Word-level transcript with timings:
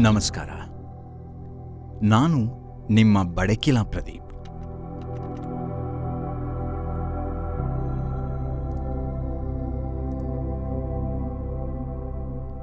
ನಮಸ್ಕಾರ. 0.00 0.50
ನಾನು 2.02 2.38
ನಿಮ್ಮ 2.92 3.22
ಬಡಕಿಲ 3.22 3.82
ಪ್ರದೀಪ್. 3.82 4.30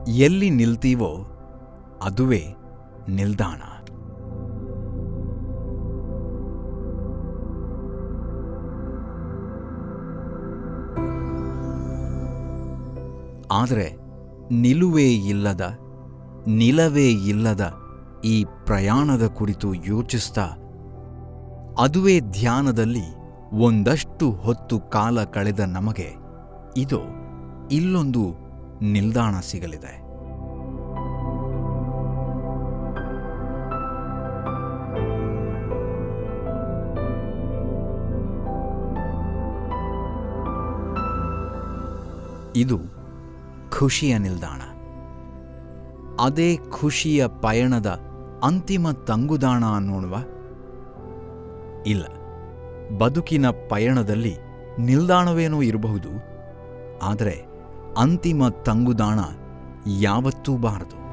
ಎಲ್ಲಿ 0.10 0.50
ನಿಲ್ತೀವೋ 0.50 1.26
ಅದುವೇ 2.04 2.44
ನಿಲ್ದಾಣ. 3.10 3.62
ಆದರೆ 13.52 13.98
ನಿಲುವೇ 14.52 15.14
ಇಲ್ಲದ 15.14 15.80
ನಿಲವೇ 16.48 17.10
ಇಲ್ಲದ 17.10 17.74
ಈ 18.26 18.46
ಪ್ರಯಾಣದ 18.66 19.28
ಕುರಿತು 19.28 19.74
ಯೋಚಿಸ್ತಾ, 19.74 20.46
ಅದುವೇ 21.80 22.20
ಧ್ಯಾನದಲ್ಲಿ 22.20 23.16
ಒಂದಷ್ಟು 23.54 24.32
ಹೊತ್ತು 24.32 24.80
ಕಾಲ 24.80 25.24
ಕಳೆದ 25.24 25.60
ನಮಗೆ 25.60 26.16
ಇದು 26.78 27.00
ಇಲ್ಲೊಂದು 27.72 28.24
ನಿಲ್ದಾಣ 28.82 29.36
ಸಿಗಲಿದೆ. 29.40 30.08
ಇದು 42.56 42.80
ಖುಷಿಯ 43.80 44.18
ನಿಲ್ದಾಣ. 44.18 44.62
ಅದೇ 46.20 46.58
ಖುಷಿಯ 46.58 47.28
ಪಯಣದ 47.28 48.00
ಅಂತಿಮ 48.44 48.92
ತಂಗುದಾಣ 48.92 49.66
ಅನ್ನೋಣವ 49.66 50.16
ಇಲ್ಲ. 51.86 52.06
ಬದುಕಿನ 52.98 53.50
ಪಯಣದಲ್ಲಿ 53.50 54.36
ನಿಲ್ದಾಣವೇನೋ 54.80 55.62
ಇರಬಹುದು. 55.62 56.10
ಆದರೆ 57.04 57.46
ಅಂತಿಮ 57.98 58.48
ತಂಗುದಾಣ 58.48 59.20
ಯಾವತ್ತೂ 60.00 60.58
ಬಾರದು. 60.58 61.08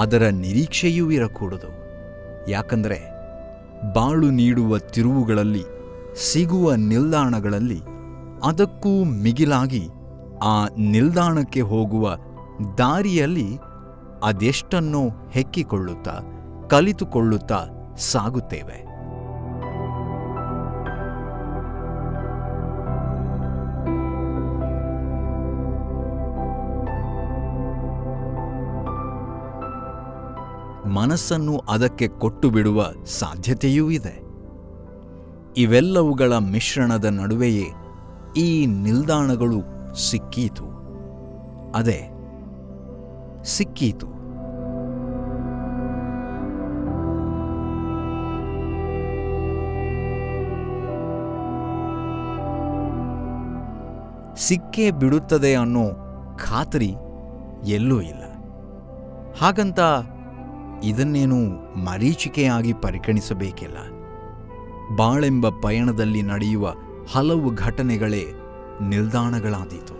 ಅದರ 0.00 0.22
ನಿರೀಕ್ಷೆಯೂ 0.28 1.10
ಇರಕೂಡದು. 1.10 1.70
ಯಾಕಂದರೆ 2.50 2.98
ಬಾಳು 3.94 4.30
ನೀಡುವ 4.30 4.78
ತಿರುವುಗಳಲ್ಲಿ, 4.78 5.64
ಸಿಗುವ 6.16 6.74
ನಿಲ್ದಾಣಗಳಲ್ಲಿ 6.74 7.87
ಅದಕ್ಕೂ 8.44 9.04
ಮಿಗಿಲಾಗಿ 9.04 9.88
ಆ 10.42 10.66
ನಿಲ್ದಾಣಕ್ಕೆ 10.78 11.60
ಹೋಗುವ 11.60 12.16
ದಾರಿಯಲ್ಲಿ 12.78 13.58
ಅದೆಷ್ಟನ್ನೋ 14.24 15.08
ಹೆಕ್ಕಿಕೊಳ್ಳುತ್ತಾ, 15.30 16.20
ಕಲಿತುಕೊಳ್ಳುತ್ತಾ 16.70 17.66
ಸಾಗುತ್ತೇವೆ. 17.96 18.88
ಮನಸ್ಸನ್ನು 30.88 31.58
ಅದಕ್ಕೆ 31.58 32.08
ಕೊಟ್ಟು 32.08 32.50
ಬಿಡುವ 32.50 32.86
ಸಾಧ್ಯತೆಯೂ 33.04 33.90
ಇದೆ. 33.90 34.28
ಇವೆಲ್ಲವುಗಳ 35.56 36.32
ಮಿಶ್ರಣದ 36.36 37.04
ನಡುವೆಯೇ 37.04 37.64
ಈ 38.36 38.66
ನಿಲ್ದಾಣಗಳು 38.66 39.60
ಸಿಕ್ಕೀತು. 40.10 40.78
ಅದೇ, 41.74 42.10
ಸಿಕ್ಕೀತು. 43.44 44.18
ಸಿಕ್ಕೇ 54.36 54.90
ಬಿಡುತ್ತದೆ 54.90 55.54
ಅನ್ನೋ 55.54 55.88
ಖಾತ್ರಿ 56.36 56.94
ಎಲ್ಲೂ 57.66 58.00
ಇಲ್ಲ. 58.00 58.24
ಹಾಗಂತ 59.40 59.78
ಇದನ್ನೇನು 60.84 61.36
ಮರೀಚಿಕೆಯಾಗಿ 61.84 62.72
ಪರಿಗಣಿಸಬೇಕಿಲ್ಲ. 62.72 63.76
ಬಾಳೆಂಬ 64.96 65.48
ಪಯಣದಲ್ಲಿ 65.48 66.22
ನಡೆಯುವ 66.22 66.74
ಹಲವು 67.12 67.54
ಘಟನೆಗಳೇ 67.54 68.24
ನಿಲ್ದಾಣಗಳಾದೀತು. 68.82 69.94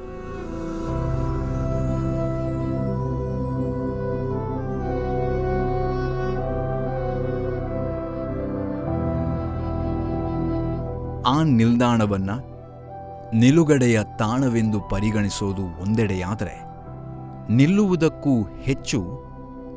ಆ 11.23 11.43
ನಿಲ್ದಾಣವನ್ನು 11.43 12.37
ನಿಲುಗಡೆಯ 13.37 14.01
ತಾಣವೆಂದು 14.19 14.81
ಪರಿಗಣಿಸೋದು 14.81 15.83
ಒಂದೆಡೆಯಾದರೆ, 15.83 16.57
ನಿಲ್ಲುವುದಕ್ಕೂ 17.53 18.43
ಹೆಚ್ಚು 18.63 19.01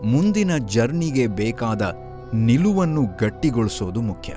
ಮುಂದಿನ 0.05 0.57
ಜರ್ನಿಗೆ 0.57 1.27
ಬೇಕಾದ 1.27 1.95
ನಿಲುವನ್ನು 2.33 3.01
ಗಟ್ಟಿಗೊಳಿಸೋದು 3.19 4.01
ಮುಖ್ಯ. 4.01 4.33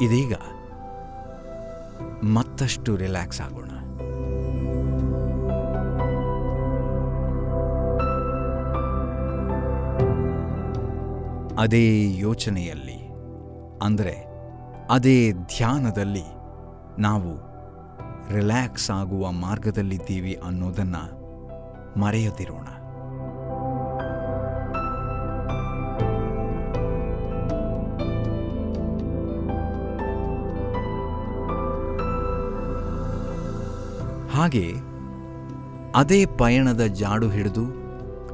ಇದೀಗ 0.00 0.34
ಮತ್ತಷ್ಟು 2.34 2.96
ರಿಲ್ಯಾಕ್ಸ್ 2.96 3.40
ಆಗೋಣ. 3.40 3.70
ಅದೇ 11.58 11.86
ಯೋಚನೆಯಲ್ಲಿ, 12.18 12.98
ಅಂದರೆ 13.82 14.16
ಅದೇ 14.90 15.32
ಧ್ಯಾನದಲ್ಲಿ 15.32 16.26
ನಾವು 16.98 17.32
ರಿಲ್ಯಾಕ್ಸ್ 18.34 18.90
ಆಗುವ 18.90 19.30
ಮಾರ್ಗದಲ್ಲಿದ್ದೀವಿ 19.30 20.34
ಅನ್ನೋದನ್ನು 20.34 21.04
ಮರೆಯದಿರೋಣ. 22.00 22.68
ಹಾಗೆ 34.40 34.74
ಅದೇ 35.94 36.26
ಪಯಣದ 36.26 36.80
ಜಾಡು 36.80 37.28
ಹಿಡಿದು 37.28 37.64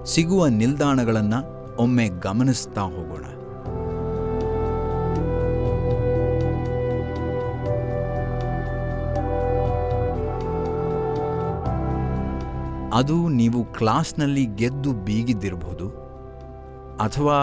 ಸಿಗುವ 0.04 0.46
ನಿಲ್ದಾಣಗಳನ್ನು 0.46 1.38
ಒಮ್ಮೆ 1.76 2.08
ಗಮನಿಸ್ತಾ 2.08 2.80
ಹೋಗೋಣ. 2.80 3.24
ಅದು 12.94 13.28
ನೀವು 13.28 13.64
ಕ್ಲಾಸ್ನಲ್ಲಿ 13.64 14.46
ಗೆದ್ದು 14.46 14.92
ಬೀಗಿದ್ದಿರಬಹುದು 14.92 15.88
ಅಥವಾ 16.96 17.38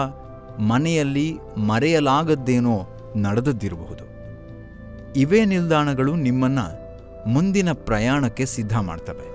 ಮನೆಯಲ್ಲಿ 0.58 1.38
ಮರೆಯಲಾಗದ್ದೇನೋ 1.66 2.86
ನಡೆದದ್ದಿರಬಹುದು 3.16 4.04
ಇವೇ 5.16 5.44
ನಿಲ್ದಾಣಗಳು 5.44 6.14
ನಿಮ್ಮನ್ನ 6.14 6.58
ಮುಂದಿನ 7.26 7.72
ಪ್ರಯಾಣಕ್ಕೆ 7.72 8.46
ಸಿದ್ಧ 8.46 8.76
ಮಾಡ್ತವೆ. 8.76 9.34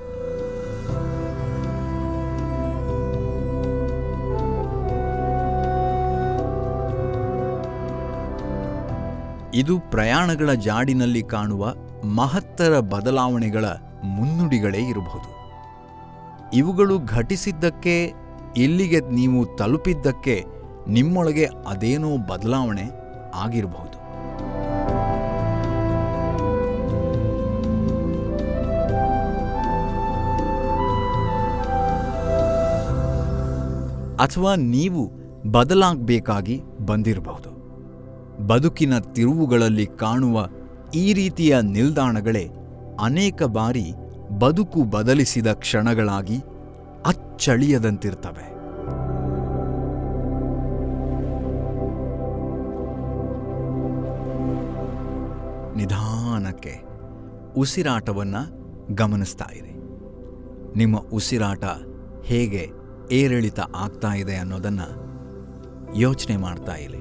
ಇದು 9.54 9.80
ಪ್ರಯಾಣಗಳ 9.80 10.54
ಜಾಡಿನಲ್ಲಿ 10.54 11.24
ಕಾಣುವ 11.24 11.74
ಮಹತ್ತರ 12.16 12.80
ಬದಲಾವಣೆಗಳ 12.80 13.66
ಮುನ್ನುಡಿಗಳೇ 14.04 14.78
ಇರಬಹುದು. 14.78 15.40
ಇವುಗಳು 16.54 17.00
ಘಟಿಸಿದ್ದಕ್ಕೆ, 17.00 18.14
ಇಲ್ಲಿಗೆ 18.58 19.00
ನೀವು 19.00 19.46
ತಲುಪಿದ್ದಕ್ಕೆ 19.46 20.46
ನಿಮ್ಮೊಳಗೆ 20.88 21.46
ಅದೇನೋ 21.46 22.18
ಬದಲಾವಣೆ 22.18 22.84
ಆಗಿರಬಹುದು. 23.36 23.89
ಅಥವಾ 34.20 34.56
ನೀವು 34.56 35.12
ಬದಲಾಗಬೇಕಾಗಿ 35.52 36.62
ಬಂದಿರಬಹುದು. 36.86 37.60
ಬದುಕಿನ 38.48 39.00
ತಿರುವುಗಳಲ್ಲಿ 39.00 39.86
ಕಾಣುವ 39.86 40.48
ಈ 40.96 41.14
ರೀತಿಯ 41.14 41.58
ನಿಲ್ದಾಣಗಳೇ 41.62 42.50
ಅನೇಕ 43.02 43.44
ಬಾರಿ 43.44 43.94
ಬದುಕು 44.40 44.84
ಬದಲಿಸಿದ 44.84 45.48
ಕ್ಷಣಗಳಾಗಿ 45.48 46.38
ಅಚ್ಚಳಿಯದಂತಿರ್ತವೆ. 47.06 48.60
ನಿಧಾನಕ್ಕೆ 55.78 56.84
ಉಸಿರಾಟವನ್ನು 57.58 58.60
ಗಮನಿಸ್ತಾ 58.96 59.46
ಇರಿ. 59.56 59.74
ನಿಮ್ಮ 60.78 60.98
ಉಸಿರಾಟ 60.98 61.64
ಹೇಗೆ 62.24 62.79
ಏರಿಳಿತ 63.12 63.60
ಆಗ್ತಾ 63.76 64.14
ಇದೆ 64.14 64.36
ಅನ್ನೋದನ್ನು 64.36 65.10
ಯೋಚನೆ 65.96 66.38
ಮಾಡ್ತಾ 66.38 66.76
ಇಲ್ಲಿ 66.76 67.00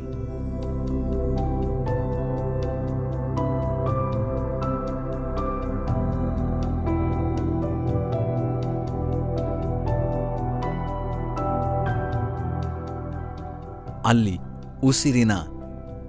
ಅಲ್ಲಿ 14.05 14.39
ಉಸಿರಿನ 14.83 15.33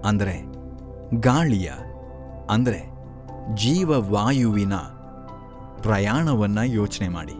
ಅಂದರೆ 0.05 0.41
ಗಾಳಿಯ 1.19 1.71
ಅಂದರೆ 2.49 2.79
ಜೀವವಾಯುವಿನ 3.55 4.73
ಪ್ರಯಾಣವನ್ನು 5.81 6.63
ಯೋಚನೆ 6.63 7.09
ಮಾಡಿ. 7.09 7.38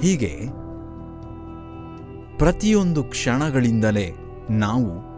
ಹೀಗೆ 0.00 0.46
ಪ್ರತಿಯೊಂದು 2.38 3.04
ಕ್ಷಣಗಳಿಂದಲೇ 3.04 4.14
ನಾವು 4.50 5.08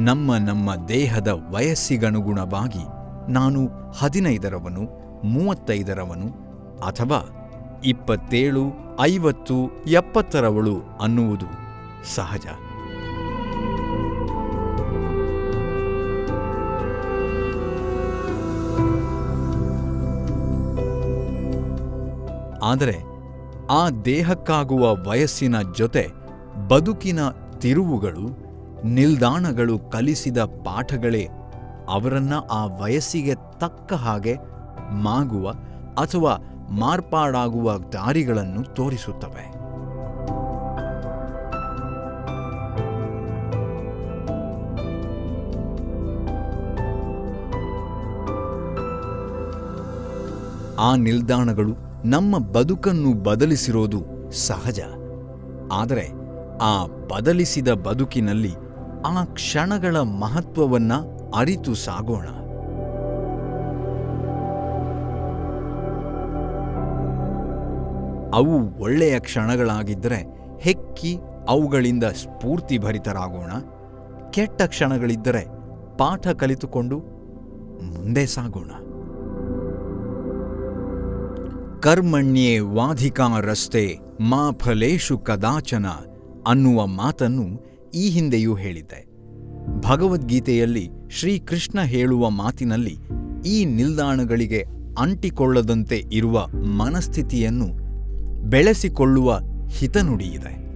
ನಮ್ಮ 0.00 0.36
ನಮ್ಮ 0.36 0.74
ದೇಹದ 0.74 1.28
ವಯಸ್ಸಿಗನುಗುಣವಾಗಿ 1.50 2.84
ನಾನು 3.32 3.90
ಹದಿನೈದರವನು, 3.90 4.82
ಮೂವತ್ತೈದರವನು 5.26 6.28
ಅಥವಾ 6.80 7.20
ಇಪ್ಪತ್ತೇಳು, 7.84 8.64
ಐವತ್ತು, 9.00 9.68
ಎಪ್ಪತ್ತರವಳು 9.86 10.80
ಅನ್ನುವುದು 11.00 11.46
ಸಹಜ. 12.14 12.46
ಆದರೆ 22.62 23.07
ಆ 23.70 23.90
ದೇಹಕ್ಕಾಗುವ 23.90 25.08
ವಯಸ್ಸಿನ 25.08 25.54
ಜೊತೆ 25.76 26.08
ಬದುಕಿನ 26.68 27.18
ತಿರುವುಗಳು, 27.58 28.48
ನಿಲ್ದಾಣಗಳು 28.86 29.78
ಕಲಿಸಿದ 29.78 30.38
ಪಾಠಗಳೇ 30.38 31.28
ಅವರನ್ನ 31.88 32.32
ಆ 32.50 32.64
ವಯಸ್ಸಿಗೆ 32.64 33.34
ತಕ್ಕ 33.34 33.92
ಹಾಗೆ 33.92 34.34
ಮಾಗುವ 34.90 35.50
ಅಥವಾ 36.02 36.36
ಮಾರ್ಪಾಡಾಗುವ 36.70 37.78
ದಾರಿಗಳನ್ನು 37.78 38.74
ತೋರಿಸುತ್ತವೆ. 38.74 39.58
ಆ 50.80 50.96
ನಿಲ್ದಾಣಗಳು 50.96 51.87
ನಮ್ಮ 52.04 52.38
ಬದುಕನ್ನು 52.38 53.22
ಬದಲಿಸಿರೋದು 53.22 54.30
ಸಹಜ. 54.30 54.80
ಆದರೆ 55.72 56.08
ಆ 56.60 56.86
ಬದಲಿಸಿದ 56.86 57.68
ಬದುಕಿನಲ್ಲಿ 57.68 58.52
ಆ 59.06 59.24
ಕ್ಷಣಗಳ 59.24 59.96
ಮಹತ್ವವನ್ನ 59.96 60.92
ಅರಿತು 61.36 61.74
ಸಾಗೋಣ. 61.74 62.26
ಅವು 68.34 68.82
ಒಳ್ಳೆಯ 68.82 69.18
ಕ್ಷಣಗಳಾಗಿದ್ದರೆ 69.18 70.24
ಹೆಕ್ಕಿ 70.60 71.18
ಅವುಗಳಿಂದ 71.48 72.04
ಸ್ಫೂರ್ತಿಭರಿತರಾಗೋಣ 72.04 73.52
ಕೆಟ್ಟ 74.30 74.62
ಕ್ಷಣಗಳಿದ್ದರೆ 74.62 75.46
ಪಾಠ 75.98 76.28
ಕಲಿತುಕೊಂಡು 76.28 76.98
ಮುಂದೆ 77.84 78.26
ಸಾಗೋಣ. 78.26 78.70
ಕರ್ಮಣ್ಯೇ 81.82 82.58
ವಾಧಿಕಾರಸ್ತೆ 82.58 83.98
ಮಾ 84.20 84.50
ಫಲೇಶು 84.60 85.18
ಕದಾಚನ 85.18 85.86
ಅನ್ನುವ 86.46 86.86
ಮಾತನ್ನು 86.86 87.64
ಈ 87.94 88.08
ಹಿಂದೆಯೂ 88.08 88.54
ಹೇಳಿದ್ದೆ. 88.54 89.06
ಭಗವದ್ಗೀತೆಯಲ್ಲಿ 89.80 90.90
ಶ್ರೀಕೃಷ್ಣ 91.10 91.80
ಹೇಳುವ 91.80 92.30
ಮಾತಿನಲ್ಲಿ 92.30 92.98
ಈ 93.46 93.64
ನಿಲ್ದಾಣಗಳಿಗೆ 93.64 94.64
ಅಂಟಿಕೊಳ್ಳದಂತೆ 94.98 96.04
ಇರುವ 96.12 96.46
ಮನಸ್ಥಿತಿಯನ್ನು 96.76 97.68
ಬೆಳೆಸಿಕೊಳ್ಳುವ 98.50 99.40
ಹಿತನುಡಿಯಿದೆ. 99.68 100.68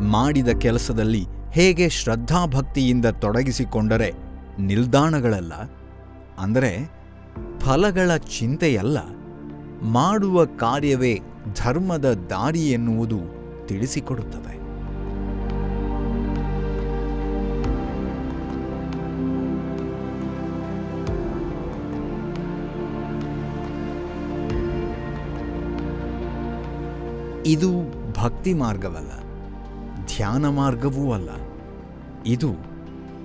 ಮಾಡಿದ 0.00 0.48
ಕೆಲಸದಲ್ಲಿ 0.48 1.43
ಹೇಗೆ 1.54 1.88
ಶ್ರದ್ಧಾಭಕ್ತಿಯಿಂದ 1.88 3.06
ತೊಡಗಿಸಿಕೊಂಡರೆ 3.06 4.12
ನಿಲ್ದಾಣಗಳಲ್ಲ? 4.58 5.52
ಅಂದರೆ 6.38 6.90
ಫಲಗಳ 7.60 8.16
ಚಿಂತೆಯಲ್ಲ. 8.16 8.98
ಮಾಡುವ 9.82 10.44
ಕಾರ್ಯವೇ 10.44 11.20
ಧರ್ಮದ 11.56 12.12
ದಾರಿ 12.30 12.70
ಎನ್ನುವುದು 12.70 13.20
ತಿಳಿಸಿಕೊಡುತ್ತದೆ. 13.66 14.54
ಇದು 27.48 27.70
ಭಕ್ತಿ 28.12 28.54
ಮಾರ್ಗವಲ್ಲ. 28.54 29.23
ಧ್ಯಾನ 30.16 30.48
ಮಾರ್ಗವೂ 30.48 31.12
ಅಲ್ಲ. 31.12 31.28
ಇದು 32.26 32.50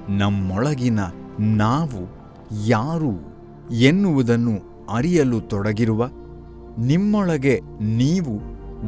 ನಮ್ಮೊಳಗಿನ 0.10 1.00
ನಾವು 1.40 2.02
ಯಾರು 2.68 3.12
ಎನ್ನುವುದನ್ನು 3.74 4.86
ಅರಿಯಲು 4.90 5.42
ತೊಡಗಿರುವ 5.42 6.10
ನಿಮ್ಮೊಳಗೆ 6.78 7.62
ನೀವು 7.82 8.40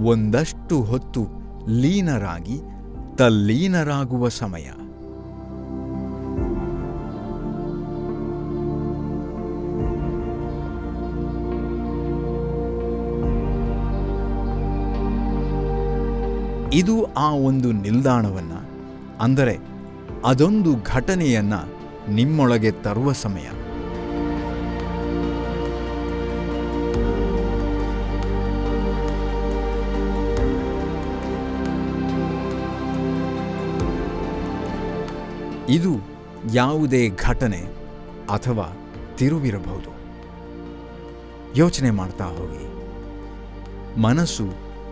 ಒಂದಷ್ಟು 0.05 0.81
ಹೊತ್ತು 0.81 1.25
ಲೀನರಾಗಿ 1.67 2.59
ತಲ್ಲೀನರಾಗುವ 3.17 4.27
ಸಮಯ. 4.27 4.69
ಇದು 16.73 16.93
ಆ 17.17 17.29
ಒಂದು 17.47 17.69
ನಿಲ್ದಾಣವನ್ನು, 17.71 18.59
ಅಂದರೆ 19.23 19.55
ಅದೊಂದು 20.25 20.71
ಘಟನೆಯನ್ನ 20.83 21.55
ನಿಮ್ಮೊಳಗೆ 22.09 22.71
ತರುವ 22.85 23.11
ಸಮಯ. 23.23 23.47
ಇದು 35.75 35.91
ಯಾವುದೇ 36.53 37.03
ಘಟನೆ 37.09 37.61
ಅಥವಾ 38.31 38.67
ತಿರುವಿರಬಹುದು. 39.17 39.91
ಯೋಚನೆ 41.55 41.91
ಮಾಡ್ತಾ 41.91 42.25
ಹೋಗಿ. 42.25 42.65
ಮನಸ್ಸು 44.01 44.45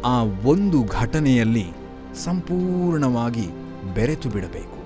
ಆ 0.06 0.24
ಒಂದು 0.24 0.84
ಘಟನೆಯಲ್ಲಿ 0.84 1.65
ಸಂಪೂರ್ಣವಾಗಿ 2.24 3.48
ಬೆರೆತು 3.96 4.29
ಬಿಡಬೇಕು. 4.29 4.77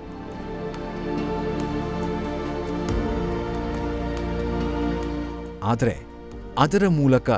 ಆದರೆ 5.62 6.06
ಅದರ 6.58 6.88
ಮೂಲಕ 6.88 7.30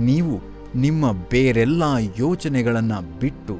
ನೀವು 0.00 0.40
ನಿಮ್ಮ 0.76 1.12
ಬೇರೆಲ್ಲ 1.12 1.82
ಯೋಚನೆಗಳನ್ನು 2.16 3.18
ಬಿಟ್ಟು, 3.18 3.58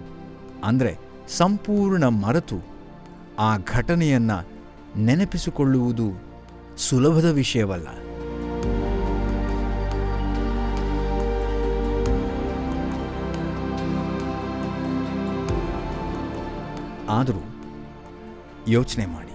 ಅಂದರೆ 0.65 0.99
ಸಂಪೂರ್ಣ 1.29 2.05
ಮರೆತು 2.05 2.59
ಆ 3.39 3.59
ಘಟನೆಯನ್ನ 3.59 4.31
ನೆನಪಿಸಿಕೊಳ್ಳುವುದು 4.97 6.21
ಸುಲಭದ 6.79 7.25
ವಿಷಯವಲ್ಲ. 7.25 8.04
ಆದರೂ 17.09 17.43
ಯೋಚನೆ 18.69 19.07
ಮಾಡಿ. 19.07 19.33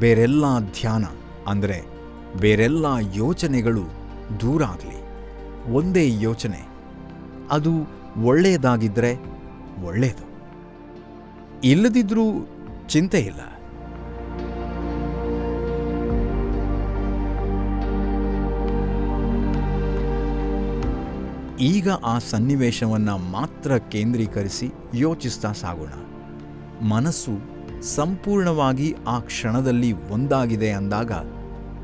ಬೇರೆಲ್ಲ 0.00 0.58
ಧ್ಯಾನ 0.58 1.04
ಅಂದರೆ 1.46 1.84
ಬೇರೆಲ್ಲ 2.40 2.86
ಯೋಚನೆಗಳು 3.14 3.84
ದೂರ 4.40 4.64
ಆಗಲಿ. 4.64 4.98
ಒಂದೇ 5.72 6.20
ಯೋಚನೆ, 6.20 6.68
ಅದು 7.50 7.72
ಒಳ್ಳೆಯದಾಗಿದ್ದರೆ 8.22 9.12
ಒಳ್ಳೆಯದು. 9.84 10.26
ಇಲ್ಲದಿದ್ರೂ 11.64 12.24
ಚಿಂತೆ 12.88 13.20
ಇಲ್ಲ. 13.20 13.40
ಈಗ 21.60 21.90
ಆ 21.90 22.18
ಸನ್ನಿವೇಶವನ್ನು 22.18 23.18
ಮಾತ್ರ 23.18 23.76
ಕೇಂದ್ರೀಕರಿಸಿ 23.76 24.72
ಯೋಚಿಸ್ತಾ 24.94 25.52
ಸಾಗೋಣ. 25.52 26.07
ಮನಸ್ಸು 26.82 27.32
ಸಂಪೂರ್ಣವಾಗಿ 27.82 28.94
ಆ 29.08 29.18
ಕ್ಷಣದಲ್ಲಿ 29.18 29.92
ಒಂದಾಗಿದೆ 29.92 30.70
ಅಂದಾಗ 30.70 31.12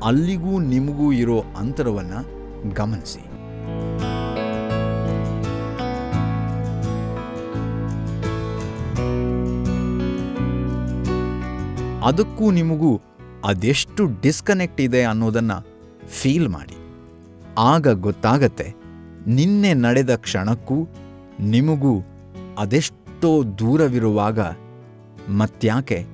ಅಲ್ಲಿಗೂ 0.03 0.59
ನಿಮಗೂ 0.59 1.11
ಇರೋ 1.11 1.43
ಅಂತರವನ್ನು 1.57 2.21
ಗಮನಿಸಿ. 2.73 3.23
ಅದಕ್ಕೂ 12.05 12.51
ನಿಮಗೂ 12.51 13.01
ಅದೆಷ್ಟು 13.45 14.21
ಡಿಸ್ಕನೆಕ್ಟ್ 14.21 14.81
ಇದೆ 14.81 15.03
ಅನ್ನೋದನ್ನು 15.03 15.65
ಫೀಲ್ 16.07 16.49
ಮಾಡಿ. 16.49 16.77
ಆಗ 17.57 17.87
ಗೊತ್ತಾಗತ್ತೆ, 17.87 18.73
ನಿನ್ನೆ 19.27 19.73
ನಡೆದ 19.73 20.15
ಕ್ಷಣಕ್ಕೂ 20.15 20.87
ನಿಮಗೂ 21.39 21.93
ಅದೆಷ್ಟೋ 22.57 23.43
ದೂರವಿರುವಾಗ 23.59 24.39
ಮತ್ಯಾಕೆ 25.29 26.05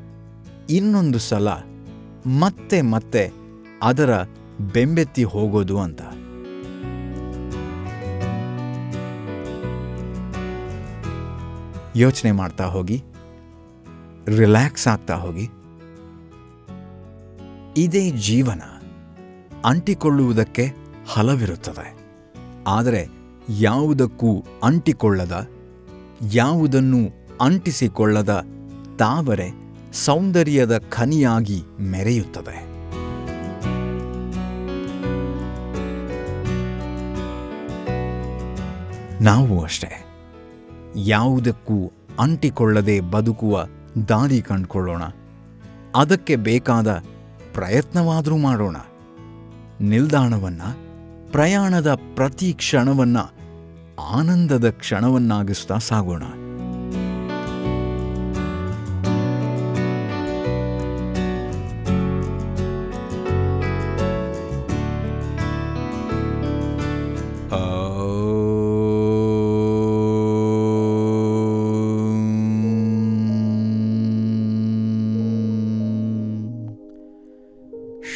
ಇನ್ನೊಂದು 0.69 1.19
ಸಲ 1.19 1.49
ಮತ್ತೆ 2.25 2.81
ಮತ್ತೆ 2.81 3.31
ಅದರ 3.83 4.21
ಬೆಂಬೆತ್ತಿ 4.73 5.23
ಹೋಗೋದು 5.23 5.79
ಅಂತ. 5.79 6.01
ಯೋಚನೆ 11.95 12.31
ಮಾಡ್ತಾ 12.31 12.65
ಹೋಗಿ. 12.65 13.03
ರಿಲ್ಯಾಕ್ಸ್ 14.27 14.87
ಆಗ್ತಾ 14.87 15.15
ಹೋಗಿ. 15.15 15.49
ಇದೇ 17.77 18.11
ಜೀವನ 18.11 18.61
ಅಂಟಿಕೊಳ್ಳುವುದಕ್ಕೆ 19.65 20.73
ಹಲವಿರುತ್ತದೆ. 21.13 21.95
ಆದರೆ 22.67 23.07
ಯಾವುದಕ್ಕೂ 23.49 24.45
ಅಂಟಿಕೊಳ್ಳದ, 24.63 25.47
ಯಾವುದನ್ನು 26.33 27.09
ಅಂಟಿಸಿಕೊಳ್ಳದ 27.41 28.45
ತಾವರೆ 29.01 29.51
ಸೌಂದರ್ಯದ 29.93 30.77
ಖನಿಯಾಗಿ 30.77 31.63
ಮೆರೆಯುತ್ತದೆ. 31.79 32.71
ನಾವು 39.23 39.63
ಅಷ್ಟೇ. 39.63 40.05
ಯಾವುದಕ್ಕೂ 40.95 41.91
ಅಂಟಿಕೊಳ್ಳದೆ 42.19 42.99
ಬದುಕುವ 42.99 43.65
ದಾರಿ 44.09 44.41
ಕಂಡುಕೊಳ್ಳೋಣ. 44.41 45.03
ಅದಕ್ಕೆ 45.95 46.35
ಬೇಕಾದ 46.35 47.03
ಪ್ರಯತ್ನವಾದರೂ 47.53 48.37
ಮಾಡೋಣ. 48.37 48.75
ನಿಲ್ದಾಣವನ್ನ, 49.81 50.61
ಪ್ರಯಾಣದ 51.31 51.93
ಪ್ರತಿ 51.93 52.53
ಕ್ಷಣವನ್ನ, 52.53 53.17
ಆನಂದದ 53.99 54.69
ಕ್ಷಣವನ್ನಾಗಿಸ್ತಾ 54.69 55.77
ಸಾಗೋಣ. 55.77 56.23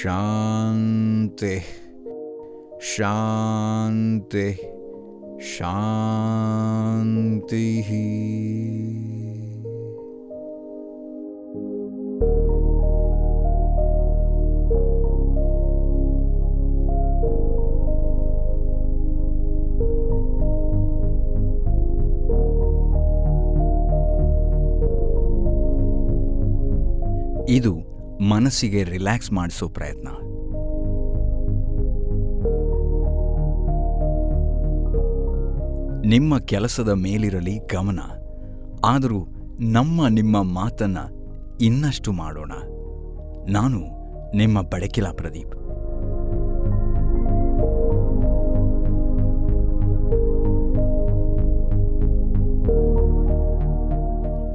शान्तिः 0.06 1.68
शान्तिः 2.80 4.60
शान्तिः 5.54 7.90
ಇದು 27.58 27.74
ಮನಸ್ಸಿಗೆ 28.22 28.84
ರಿಲ್ಯಾಕ್ಸ್ 28.84 29.34
ಮಾಡಿಸೋ 29.34 29.70
ಪ್ರಯತ್ನ. 29.70 30.08
ನಿಮ್ಮ 36.10 36.38
ಕೆಲಸದ 36.38 36.90
ಮೇಲಿರಲಿ 36.90 37.58
ಗಮನ. 37.58 38.00
ಆದರೂ 38.86 39.28
ನಮ್ಮ 39.60 40.08
ನಿಮ್ಮ 40.08 40.44
ಮಾತನ್ನ 40.44 40.98
ಇನ್ನಷ್ಟು 41.62 42.12
ಮಾಡೋಣ. 42.12 42.52
ನಾನು 43.50 43.80
ನಿಮ್ಮ 44.36 44.62
ಬಡಕಿಲ 44.62 45.08
ಪ್ರದೀಪ್. 45.08 45.56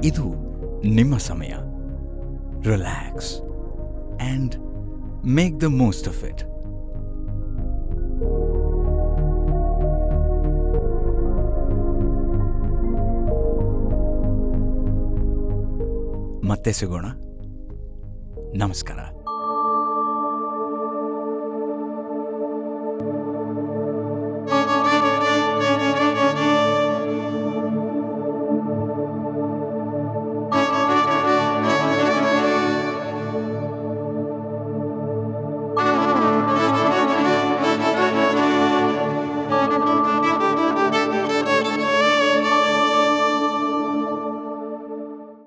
ಇದು 0.04 0.24
ನಿಮ್ಮ 0.86 1.16
ಸಮಯ. 1.16 1.54
Relax. 2.70 3.49
and 4.29 4.55
make 5.27 5.59
the 5.59 5.63
most 5.63 6.07
of 6.07 6.23
it 6.23 6.43
ಮತ್ತೆ 16.49 16.73
ಸಿಗೋಣ 16.73 17.05
ನಮಸ್ಕಾರ 18.55 19.18